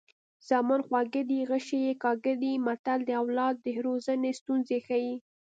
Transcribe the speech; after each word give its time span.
زامن 0.47 0.81
خواږه 0.87 1.21
دي 1.29 1.39
غشي 1.49 1.79
یې 1.87 1.93
کاږه 2.03 2.33
دي 2.43 2.53
متل 2.65 2.99
د 3.05 3.11
اولاد 3.21 3.55
د 3.65 3.67
روزنې 3.85 4.31
ستونزې 4.39 4.77
ښيي 4.87 5.15